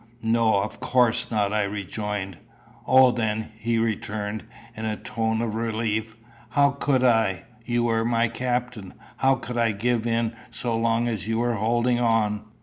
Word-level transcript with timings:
"No. 0.23 0.63
Of 0.63 0.79
course 0.79 1.29
not," 1.29 1.53
I 1.53 1.61
rejoined. 1.61 2.39
"O, 2.87 3.11
then," 3.11 3.51
he 3.59 3.77
returned, 3.77 4.43
in 4.75 4.85
a 4.85 4.97
tone 4.97 5.41
of 5.43 5.53
relief, 5.53 6.17
"how 6.49 6.71
could 6.71 7.03
I? 7.03 7.43
You 7.65 7.83
were 7.83 8.03
my 8.03 8.27
captain: 8.27 8.95
how 9.17 9.35
could 9.35 9.59
I 9.59 9.73
give 9.73 10.07
in 10.07 10.35
so 10.49 10.75
long 10.75 11.07
as 11.07 11.27
you 11.27 11.37
were 11.37 11.53
holding 11.53 11.99
on?" 11.99 12.45